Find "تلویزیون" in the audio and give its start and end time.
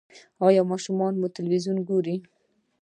1.37-1.77